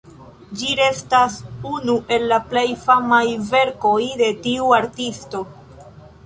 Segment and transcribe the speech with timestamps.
[0.59, 1.35] Ĝi restas
[1.71, 3.21] unu el la plej famaj
[3.53, 3.93] verkoj
[4.23, 5.45] de tiu artisto.